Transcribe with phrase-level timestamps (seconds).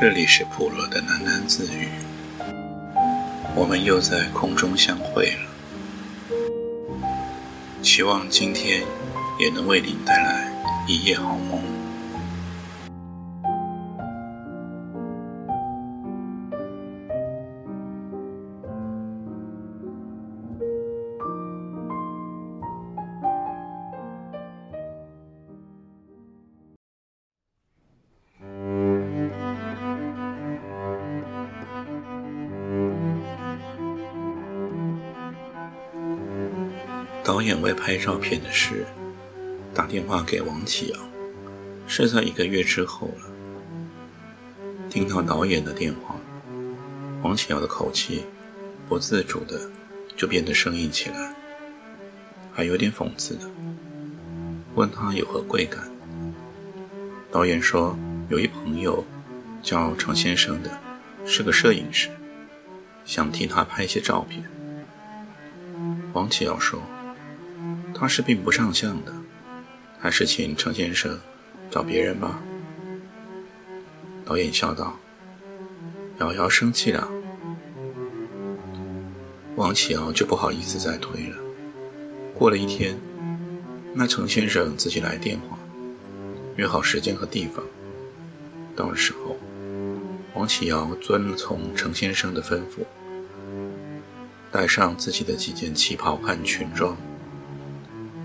[0.00, 1.88] 这里是普罗的喃喃自语，
[3.54, 7.08] 我们又在空中相会了。
[7.82, 8.82] 希望今天
[9.38, 10.50] 也能为您带来
[10.86, 11.75] 一夜好梦。
[37.26, 38.86] 导演为拍照片的事，
[39.74, 40.98] 打电话给王启尧，
[41.88, 43.26] 是在一个月之后了。
[44.88, 46.14] 听到导演的电话，
[47.22, 48.22] 王启尧的口气
[48.88, 49.60] 不自主的
[50.16, 51.34] 就变得生硬起来，
[52.52, 53.50] 还有点讽刺的
[54.76, 55.82] 问他有何贵干。
[57.32, 59.04] 导演说有一朋友
[59.64, 60.70] 叫程先生的，
[61.26, 62.08] 是个摄影师，
[63.04, 64.44] 想替他拍些照片。
[66.12, 66.80] 王启尧说。
[67.98, 69.12] 他是并不上相的，
[69.98, 71.18] 还是请程先生
[71.70, 72.42] 找别人吧。
[74.22, 74.98] 导演笑道
[76.20, 77.08] ：“瑶瑶生气了。”
[79.56, 81.38] 王启尧就不好意思再推了。
[82.34, 83.00] 过了一天，
[83.94, 85.58] 那程先生自己来电话，
[86.56, 87.64] 约好时间和地方。
[88.76, 89.38] 到的时候，
[90.34, 92.84] 王启尧遵从程先生的吩咐，
[94.52, 96.94] 带上自己的几件旗袍和裙装。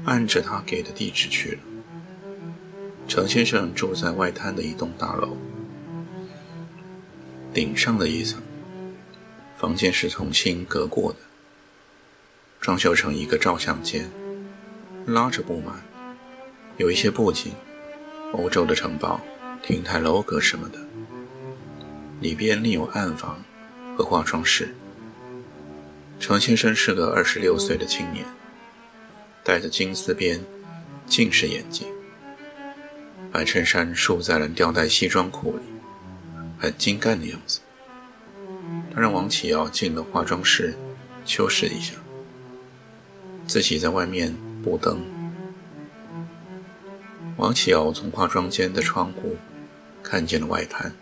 [0.06, 1.60] 按着他给的地址去了。
[3.08, 5.36] 程先生住在外滩的一栋大楼
[7.54, 8.42] 顶上的一层，
[9.58, 11.20] 房间是重新隔过的，
[12.62, 14.10] 装修成一个照相间，
[15.06, 15.74] 拉着布幔，
[16.78, 17.52] 有一些布景，
[18.32, 19.20] 欧洲的城堡、
[19.62, 20.80] 亭台楼阁什么的。
[22.22, 23.44] 里边另有暗房
[23.98, 24.74] 和化妆室。
[26.20, 28.26] 程先生是个二十六岁的青年。
[29.44, 30.40] 戴着金丝边
[31.08, 31.88] 近视眼镜，
[33.32, 35.64] 白衬衫束在了吊带西装裤里，
[36.60, 37.60] 很精干的样子。
[38.94, 40.78] 他让王启尧进了化妆室
[41.26, 41.94] 修饰一下，
[43.48, 45.02] 自己在外面布灯。
[47.38, 49.36] 王启尧从化妆间的窗户
[50.04, 50.94] 看见了外滩，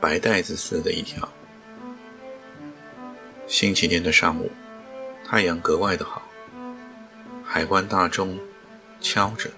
[0.00, 1.28] 白带子似的一条。
[3.46, 4.50] 星期天的上午，
[5.26, 6.22] 太阳格外的好。
[7.54, 8.38] 海关大钟
[8.98, 9.50] 敲着，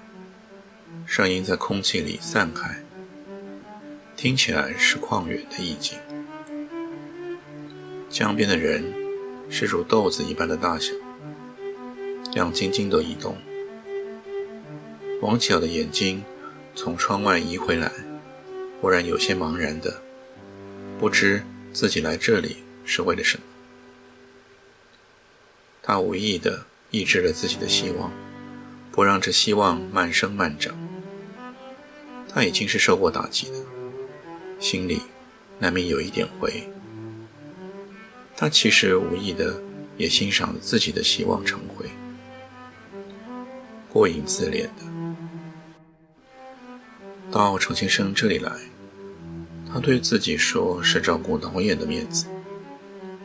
[1.06, 2.82] 声音在空气里散开，
[4.16, 5.96] 听起来是旷远的意境。
[8.10, 8.92] 江边的人
[9.48, 10.92] 是如豆子一般的大小，
[12.32, 13.36] 亮晶晶的移动。
[15.22, 16.24] 王巧的眼睛
[16.74, 17.92] 从窗外移回来，
[18.80, 20.02] 忽然有些茫然的，
[20.98, 23.44] 不知自己来这里是为了什么。
[25.80, 26.66] 他无意的。
[26.94, 28.12] 抑制了自己的希望，
[28.92, 30.72] 不让这希望慢生慢长。
[32.28, 33.56] 他已经是受过打击的，
[34.60, 35.00] 心里
[35.58, 36.52] 难免有一点灰。
[38.36, 39.60] 他其实无意的
[39.96, 41.84] 也欣赏了自己的希望成灰，
[43.92, 44.84] 过瘾自恋的。
[47.28, 48.52] 到程先生这里来，
[49.72, 52.26] 他对自己说是照顾导演的面子，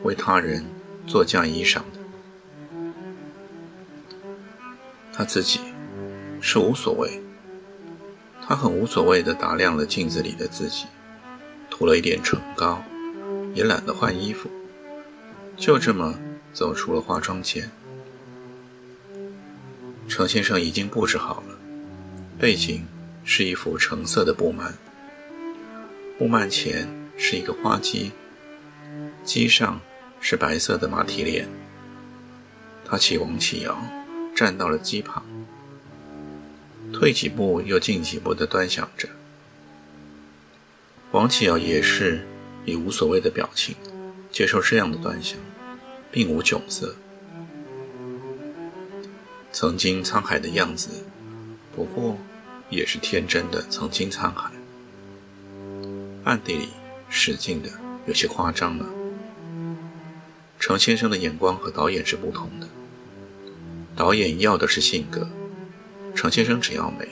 [0.02, 0.64] 为他人
[1.06, 1.99] 做嫁衣裳的。
[5.12, 5.60] 他自己
[6.40, 7.20] 是无所谓，
[8.46, 10.86] 他很无所谓地打量了镜子里的自己，
[11.68, 12.82] 涂了一点唇膏，
[13.54, 14.50] 也懒得换衣服，
[15.56, 16.18] 就这么
[16.52, 17.70] 走出了化妆间。
[20.08, 21.58] 程先生已经布置好了，
[22.38, 22.86] 背景
[23.24, 24.72] 是一幅橙色的布幔，
[26.18, 28.10] 布幔前是一个花机，
[29.22, 29.80] 机上
[30.20, 31.48] 是白色的马蹄莲。
[32.84, 33.78] 他启王启尧。
[34.40, 35.22] 站到了机旁，
[36.94, 39.06] 退几步又进几步地端详着。
[41.12, 42.26] 王启尧也是
[42.64, 43.76] 以无所谓的表情
[44.32, 45.38] 接受这样的端详，
[46.10, 46.96] 并无窘色。
[49.52, 50.88] 曾经沧海的样子，
[51.76, 52.16] 不过
[52.70, 54.50] 也是天真的曾经沧海，
[56.24, 56.70] 暗地里
[57.10, 57.68] 使劲的
[58.06, 58.86] 有些夸张了。
[60.58, 62.66] 程先生的眼光和导演是不同的。
[64.00, 65.28] 导演要的是性格，
[66.14, 67.06] 程先生只要美。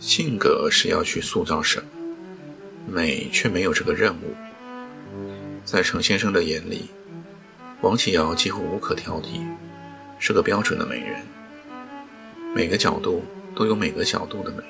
[0.00, 1.86] 性格是要去塑造什么，
[2.92, 4.34] 美却没有这个任务。
[5.64, 6.90] 在程先生的眼里，
[7.82, 9.46] 王启尧几乎无可挑剔，
[10.18, 11.22] 是个标准的美人。
[12.52, 13.22] 每个角度
[13.54, 14.64] 都有每个角度的美。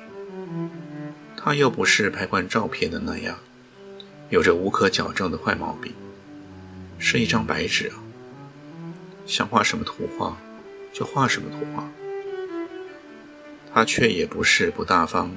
[1.35, 3.39] 他又不是拍惯照片的那样，
[4.29, 5.95] 有着无可矫正的坏毛病，
[6.99, 8.02] 是一张白纸啊，
[9.27, 10.37] 想画什么图画
[10.93, 11.89] 就画什么图画。
[13.75, 15.31] 他却也不是不大方，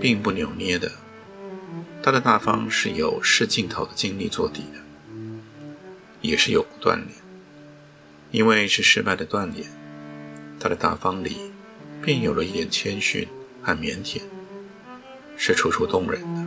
[0.00, 0.90] 并不扭捏的，
[2.02, 4.80] 他的大方是有试镜头的经历做底的，
[6.20, 7.06] 也是有锻炼，
[8.32, 9.70] 因为是失败的锻炼，
[10.58, 11.52] 他的大方里
[12.02, 13.28] 便有了一点谦逊
[13.62, 14.20] 和腼腆，
[15.36, 16.46] 是楚楚动人的。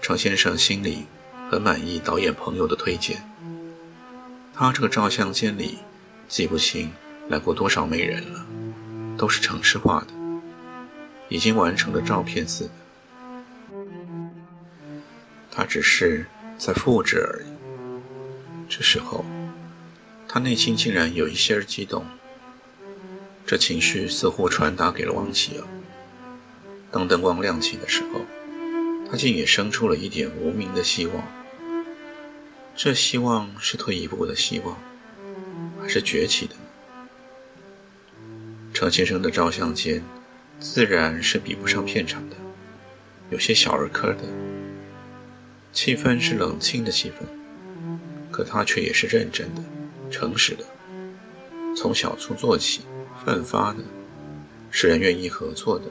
[0.00, 1.04] 程先生心里
[1.50, 3.29] 很满意导演朋友的推荐，
[4.60, 5.78] 他这个照相间里
[6.28, 6.92] 记不清
[7.30, 8.46] 来过多少美人了。
[9.16, 10.08] 都是城市化的，
[11.30, 12.70] 已经完成了照片似的。
[15.50, 16.26] 他只是
[16.58, 17.48] 在复制而已。
[18.68, 19.24] 这时候，
[20.28, 22.04] 他内心竟然有一些激动。
[23.46, 25.64] 这情绪似乎传达给了王启尧。
[26.90, 28.20] 当灯光亮起的时候，
[29.10, 31.39] 他竟也生出了一点无名的希望。
[32.82, 34.74] 这希望是退一步的希望，
[35.82, 36.62] 还是崛起的呢？
[38.72, 40.02] 程先生的照相间，
[40.58, 42.36] 自然是比不上片场的，
[43.28, 44.22] 有些小儿科的。
[45.74, 47.26] 气氛是冷清的气氛，
[48.32, 49.62] 可他却也是认真的、
[50.10, 50.64] 诚实的，
[51.76, 52.80] 从小处做起，
[53.22, 53.84] 奋发的，
[54.70, 55.84] 使人愿意合作的。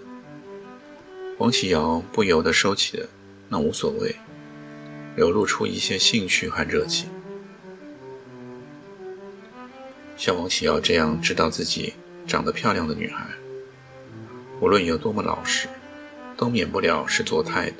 [1.38, 3.08] 王启尧不由得收起了
[3.48, 4.16] 那无所谓，
[5.20, 7.10] 流露出一些兴趣和热情。
[10.16, 11.94] 像王启尧这样知道自己。
[12.28, 13.26] 长得漂亮的女孩，
[14.62, 15.68] 无论有多么老实，
[16.38, 17.78] 都免不了是做态的。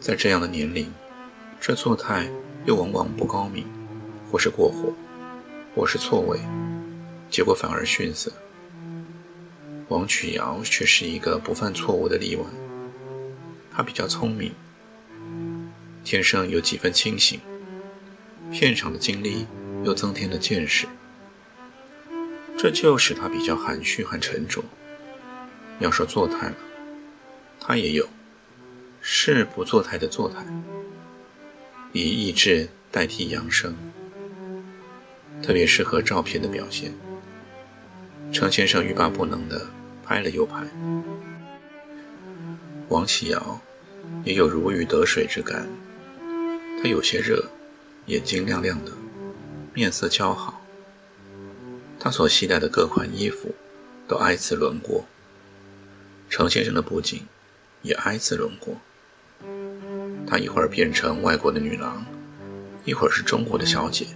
[0.00, 0.92] 在这样的年龄，
[1.60, 2.28] 这做态
[2.64, 3.64] 又往往不高明，
[4.32, 4.92] 或是过火，
[5.76, 6.40] 或是错位，
[7.30, 8.32] 结果反而逊色。
[9.86, 12.44] 王曲瑶却是一个不犯错误的例外。
[13.70, 14.50] 她比较聪明，
[16.10, 17.38] 天生有几分清醒，
[18.50, 19.46] 片场的经历
[19.84, 20.86] 又增添了见识。
[22.56, 24.64] 这就使他比较含蓄和沉着。
[25.80, 26.56] 要说做态嘛，
[27.60, 28.08] 他也有，
[29.02, 30.46] 是不做态的做态，
[31.92, 33.76] 以意志代替扬声，
[35.42, 36.90] 特别适合照片的表现。
[38.32, 39.68] 程先生欲罢不能的
[40.02, 40.66] 拍了又拍。
[42.88, 43.60] 王启尧
[44.24, 45.68] 也有如鱼得水之感，
[46.80, 47.44] 他有些热，
[48.06, 48.92] 眼睛亮亮的，
[49.74, 50.62] 面色姣好。
[51.98, 53.52] 他所携带的各款衣服
[54.06, 55.04] 都挨次轮过，
[56.30, 57.26] 程先生的布景
[57.82, 58.76] 也挨次轮过。
[60.26, 62.04] 他一会儿变成外国的女郎，
[62.84, 64.06] 一会儿是中国的小姐。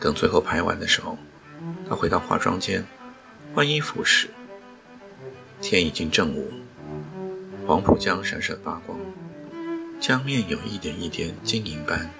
[0.00, 1.16] 等最后拍完的时候，
[1.88, 2.84] 他回到化妆间
[3.54, 4.28] 换衣服时，
[5.62, 6.52] 天已经正午，
[7.66, 8.98] 黄浦江闪闪发光，
[10.06, 12.10] 江面有一点一点晶莹般，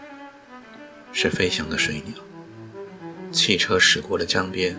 [1.12, 2.14] 是飞翔的水鸟。
[3.30, 4.74] 汽车驶过了江边，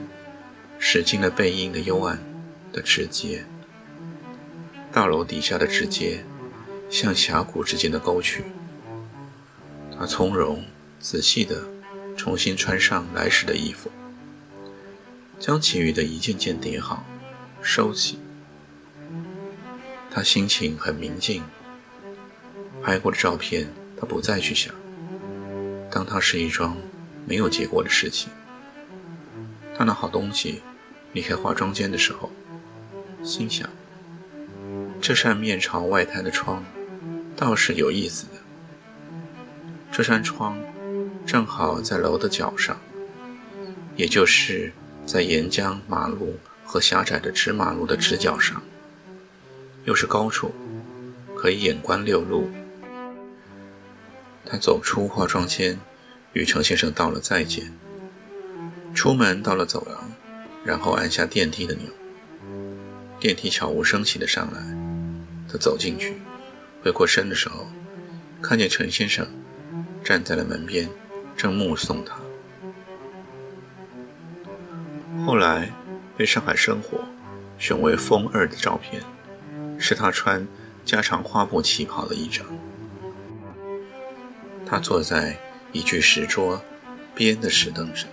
[0.80, 2.19] 驶进了背阴的幽暗
[2.74, 3.46] 的直街。
[4.92, 6.25] 大楼底下的直街，
[6.90, 8.44] 像峡谷之间的沟渠。
[9.96, 10.63] 他从容
[11.00, 11.63] 仔细地
[12.18, 13.92] 重新穿上来时的衣服，
[15.40, 17.06] 将其余的一件件叠好，
[17.62, 18.18] 收起。
[20.10, 21.44] 他心情很明净。
[22.84, 23.68] 拍过的照片，
[24.00, 24.74] 他不再去想，
[25.92, 26.78] 当它是一桩
[27.26, 28.30] 没有结果的事情。
[29.78, 30.62] 他拿好东西
[31.14, 32.32] 离开化妆间的时候，
[33.24, 33.68] 心想：
[35.02, 36.64] 这扇面朝外滩的窗
[37.36, 38.32] 倒是有意思的。
[39.92, 40.58] 这扇窗
[41.26, 42.80] 正好在楼的角上，
[43.96, 44.72] 也就是
[45.06, 48.62] 在沿江马路和狭窄的直马路的直角上，
[49.86, 50.54] 又是高处，
[51.36, 52.50] 可以眼观六路。
[54.45, 55.80] 他走出化妆间，
[56.33, 57.73] 与程先生道了再见。
[58.94, 60.11] 出门到了走廊，
[60.64, 61.92] 然后按下电梯的钮，
[63.19, 64.61] 电梯悄无声息地上来。
[65.52, 66.21] 他走进去，
[66.81, 67.68] 回过身的时候，
[68.42, 69.28] 看见陈先生
[70.04, 70.90] 站在了门边，
[71.35, 72.16] 正目送他。
[75.25, 75.71] 后来
[76.16, 76.99] 被上海生活
[77.57, 79.02] 选为风二的照片，
[79.78, 80.47] 是他穿
[80.83, 82.45] 加长花布旗袍的一张。
[84.66, 85.38] 他坐在
[85.72, 86.62] 一具石桌
[87.14, 88.10] 边的石凳上。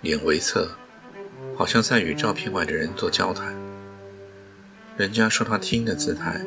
[0.00, 0.70] 脸微侧，
[1.56, 3.56] 好像在与照片外的人做交谈。
[4.96, 6.40] 人家说他听的姿态，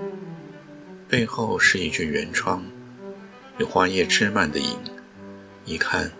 [1.08, 2.64] 背后是一卷圆窗，
[3.58, 4.78] 有花叶枝蔓的影，
[5.66, 6.12] 一看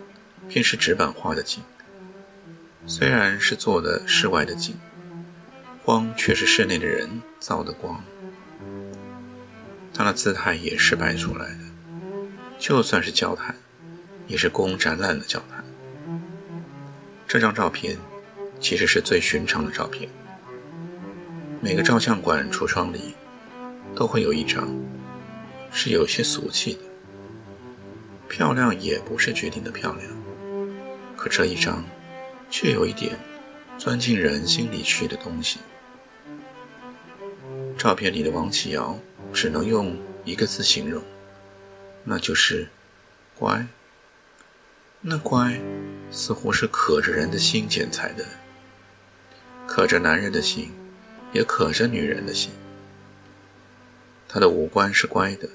[0.48, 1.62] 便是纸板画的景。
[2.86, 4.74] 虽然是做的室外的景，
[5.84, 8.02] 光却是室内的人造的光。
[9.94, 11.58] 他的姿态也是摆出来的，
[12.62, 13.56] 就算是交谈，
[14.28, 15.64] 也是供展览的交谈。
[17.26, 17.98] 这张照片
[18.60, 20.08] 其实是最寻常的照片，
[21.60, 23.16] 每个照相馆橱窗里
[23.96, 24.72] 都会有一张，
[25.72, 26.80] 是有些俗气的。
[28.28, 30.08] 漂亮也不是决定的漂亮，
[31.16, 31.82] 可这一张
[32.48, 33.18] 却有一点
[33.76, 35.58] 钻进人心里去的东西。
[37.76, 38.96] 照片里的王启尧。
[39.32, 41.02] 只能用一个字形容，
[42.04, 42.68] 那就是
[43.38, 43.66] “乖”。
[45.00, 45.60] 那乖，
[46.10, 48.24] 似乎是可着人的心剪裁的，
[49.66, 50.70] 可着男人的心，
[51.32, 52.52] 也可着女人的心。
[54.28, 55.48] 他的五官是乖的，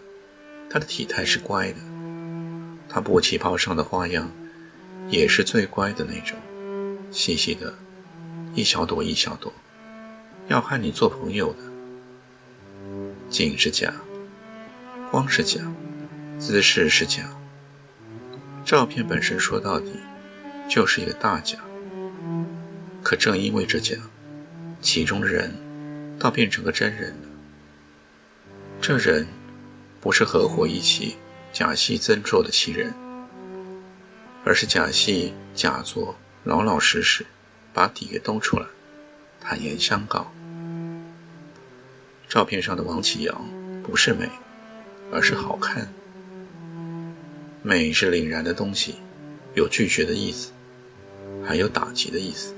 [0.69, 1.77] 他的体态是乖的，
[2.89, 4.29] 他布旗袍上的花样，
[5.09, 6.37] 也是最乖的那种，
[7.11, 7.73] 细细的，
[8.53, 9.53] 一小朵一小朵，
[10.47, 11.59] 要和你做朋友的。
[13.29, 13.93] 景是假，
[15.09, 15.61] 光是假，
[16.39, 17.23] 姿势是假，
[18.63, 19.91] 照片本身说到底
[20.69, 21.57] 就是一个大假。
[23.03, 23.95] 可正因为这假，
[24.81, 25.53] 其中的人
[26.19, 27.27] 倒变成个真人了。
[28.79, 29.25] 这人
[29.99, 31.17] 不是合伙一起
[31.51, 32.93] 假戏真做的欺人，
[34.45, 37.25] 而是假戏假做，老老实实
[37.73, 38.65] 把底给兜出来，
[39.41, 40.31] 坦言相告。
[42.29, 43.41] 照片上的王启阳
[43.81, 44.29] 不是美，
[45.11, 45.91] 而是好看。
[47.67, 48.95] 美是凛然的东西，
[49.53, 50.53] 有拒绝的意思，
[51.45, 52.55] 还有打击的意思。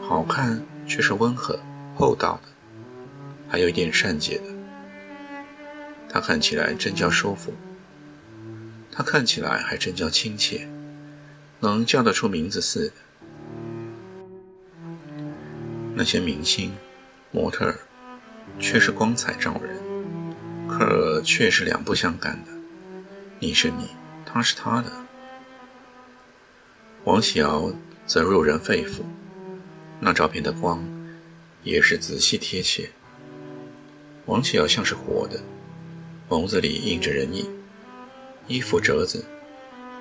[0.00, 1.60] 好看却是温和
[1.94, 2.48] 厚道的，
[3.46, 4.44] 还有一点善解的。
[6.08, 7.52] 他看起来真叫舒服，
[8.90, 10.66] 他看起来还真叫亲切，
[11.60, 12.94] 能叫得出名字似的。
[15.94, 16.72] 那些明星、
[17.30, 17.78] 模特儿。
[18.58, 19.76] 却是光彩照人，
[20.66, 22.59] 可却是两不相干的。
[23.42, 23.88] 你是你，
[24.26, 24.92] 他是他的。
[27.04, 27.72] 王启尧
[28.06, 29.00] 则入人肺腑，
[29.98, 30.84] 那照片的光
[31.62, 32.90] 也是仔细贴切。
[34.26, 35.40] 王启尧像是活的，
[36.28, 37.50] 眸子里映着人影，
[38.46, 39.24] 衣服褶子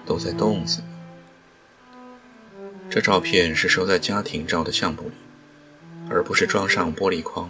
[0.06, 0.82] 都在动子。
[2.90, 5.16] 这照片是收在家庭照的相簿里，
[6.10, 7.50] 而不是装上玻璃框。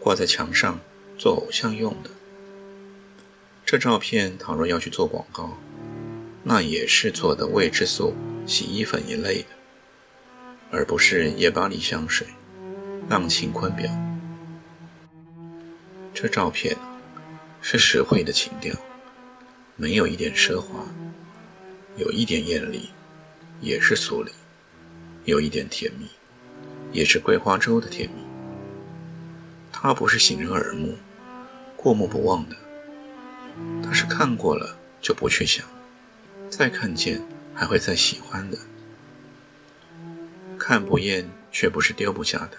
[0.00, 0.80] 挂在墙上
[1.18, 2.10] 做偶像用的。
[3.70, 5.56] 这照片倘若要去做广告，
[6.42, 8.12] 那也是做的味之素、
[8.44, 9.46] 洗衣粉一类的，
[10.72, 12.26] 而不是夜巴黎香水、
[13.08, 13.88] 浪琴昆表。
[16.12, 16.76] 这照片
[17.62, 18.74] 是实惠的情调，
[19.76, 20.84] 没有一点奢华，
[21.96, 22.90] 有一点艳丽，
[23.60, 24.32] 也是俗丽，
[25.26, 26.08] 有一点甜蜜，
[26.90, 28.24] 也是桂花粥的甜蜜。
[29.70, 30.96] 他不是醒人耳目、
[31.76, 32.56] 过目不忘的，
[33.82, 35.66] 他是看过了就不去想，
[36.48, 37.22] 再看见
[37.54, 38.58] 还会再喜欢的。
[40.58, 42.58] 看不厌却不是丢不下的。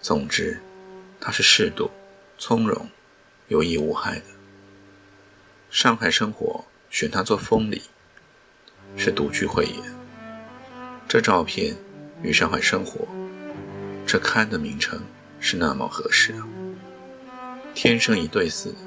[0.00, 0.60] 总之，
[1.20, 1.90] 他是适度、
[2.38, 2.88] 从容、
[3.48, 4.26] 有益无害的。
[5.70, 7.82] 上海生活选他做封礼，
[8.96, 9.82] 是独具慧眼。
[11.08, 11.76] 这照片
[12.22, 13.06] 与上海生活
[14.06, 15.00] 这刊的名称。
[15.46, 16.48] 是那么合适啊！
[17.74, 18.78] 天生一对似的，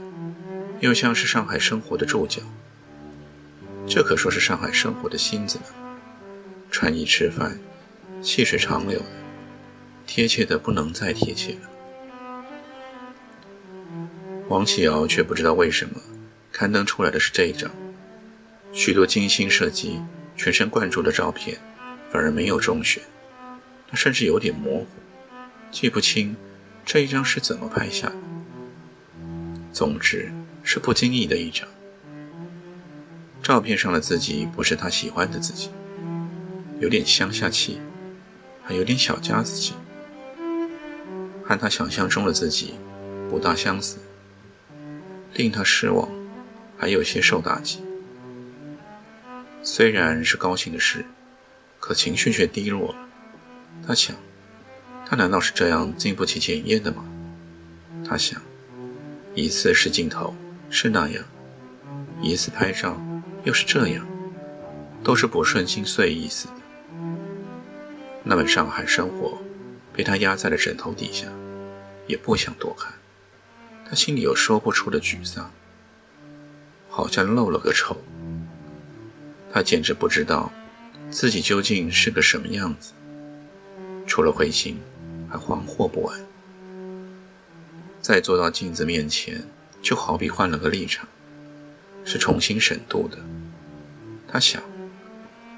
[0.80, 2.42] 又像是上海生活的注脚。
[3.88, 5.66] 这可说是上海生活的心子呢。
[6.70, 7.58] 穿衣吃饭，
[8.22, 9.06] 细水长流的，
[10.06, 11.70] 贴切的不能再贴切了。
[14.50, 16.00] 王启尧却不知道为什么，
[16.52, 17.72] 刊登出来的是这一张。
[18.74, 20.02] 许多精心设计、
[20.36, 21.58] 全神贯注的照片，
[22.12, 23.02] 反而没有中选。
[23.90, 24.88] 他甚至有点模糊，
[25.72, 26.36] 记不清。
[26.86, 28.16] 这一张是怎么拍下的？
[29.74, 30.32] 总之
[30.70, 31.66] 是不经意的一张。
[33.42, 35.70] 照片上的自己不是他喜欢的自己，
[36.82, 37.80] 有点乡下气，
[38.66, 39.76] 还有点小家子气，
[41.42, 42.74] 和他想象中的自己
[43.30, 43.98] 不大相似，
[45.36, 46.10] 令他失望，
[46.78, 47.82] 还有些受打击。
[49.64, 51.06] 虽然是高兴的事，
[51.80, 52.96] 可情绪却低落了。
[53.88, 54.14] 他想。
[55.10, 57.06] 他难道是这样经不起检验的吗？
[58.06, 58.42] 他想，
[59.34, 60.36] 一次是镜头，
[60.70, 61.24] 是那样；
[62.22, 63.00] 一次拍照，
[63.44, 64.06] 又是这样，
[65.04, 66.54] 都是不顺心碎意似的。
[68.24, 69.38] 那本上海生活
[69.94, 71.28] 被他压在了枕头底下，
[72.08, 72.94] 也不想多看。
[73.90, 75.52] 他心里有说不出的沮丧，
[76.90, 77.96] 好像漏了个丑。
[79.52, 80.52] 他简直不知道
[81.10, 82.94] 自己究竟是个什么样子，
[84.06, 84.78] 除了灰心。
[85.30, 86.18] 还惶惑不安。
[88.00, 89.44] 再坐到镜子面前，
[89.82, 91.08] 就好比换了个立场，
[92.04, 93.18] 是重新审度的。
[94.28, 94.62] 他想，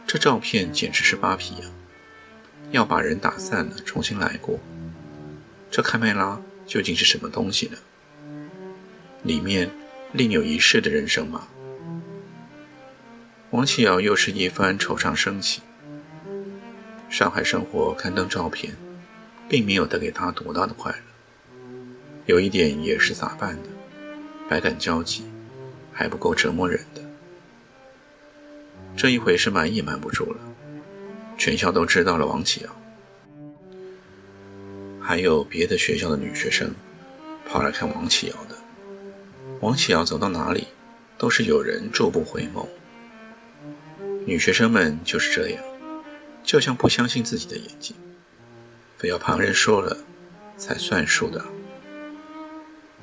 [0.06, 1.72] 这照片简直是扒皮啊！
[2.72, 4.60] 要把人打散了，重新来过。
[5.72, 7.78] 这开麦拉究竟是什么东西呢？
[9.24, 9.70] 里面
[10.14, 11.48] 另有一世的人生吗？
[13.52, 15.62] 王启尧又是一番惆怅升起。
[17.10, 18.76] 上海生活刊登照片，
[19.50, 20.98] 并没有带给他多大的快乐。
[22.28, 23.70] 有一点也是咋办的，
[24.50, 25.26] 百感交集，
[25.94, 27.04] 还不够折磨人的。
[28.98, 30.40] 这一回是瞒也瞒不住了，
[31.38, 32.76] 全校都知道了王启尧。
[35.00, 36.74] 还有别的学校的女学生
[37.48, 38.56] 跑来看王启尧的。
[39.60, 40.68] 王启尧走到哪里，
[41.16, 42.68] 都是有人驻步回眸。
[44.26, 45.64] 女学生们就是这样，
[46.44, 47.96] 就像不相信自己的眼睛，
[48.98, 49.96] 非要旁人说了
[50.58, 51.46] 才算数的。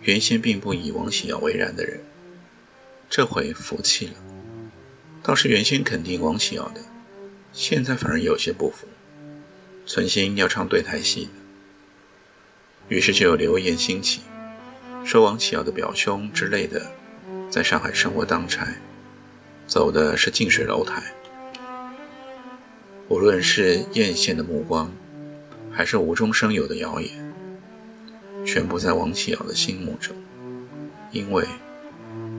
[0.06, 1.98] 原先并不以王启尧为然的人，
[3.10, 4.12] 这回服气了。
[5.20, 6.80] 倒是原先肯定王启尧的，
[7.52, 8.86] 现在反而有些不服，
[9.84, 11.30] 存心要唱对台戏的。
[12.88, 14.20] 于是就有流言兴起，
[15.04, 16.92] 说王启尧的表兄之类的，
[17.50, 18.76] 在上海生活当差，
[19.66, 21.02] 走的是近水楼台。
[23.08, 24.92] 无论是艳羡的目光，
[25.72, 27.25] 还是无中生有的谣言，
[28.46, 30.14] 全部在王启尧的心目中，
[31.10, 31.44] 因为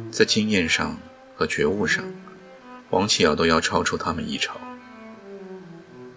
[0.09, 0.97] 在经验上
[1.35, 2.01] 和觉悟上，
[2.91, 4.57] 王启尧都要超出他们一筹。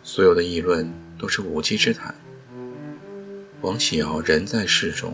[0.04, 2.14] 所有的议论都是无稽之谈。
[3.62, 5.12] 王启尧人在世中，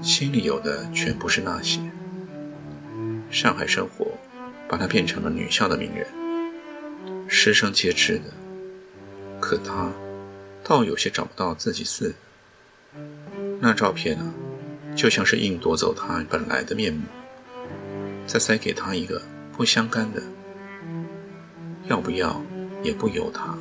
[0.00, 1.80] 心里有的全不是那些。
[3.28, 4.06] 上海生活
[4.68, 6.06] 把他变成了女校的名人，
[7.28, 8.24] 师生皆知的。
[9.40, 9.90] 可他
[10.62, 12.14] 倒有些找不到自己似的。
[13.62, 14.32] 那照片呢，
[14.96, 17.02] 就像是硬夺走他本来的面目，
[18.26, 19.20] 再塞给他一个
[19.52, 20.22] 不相干的。
[21.86, 22.42] 要不要
[22.82, 23.54] 也不由他。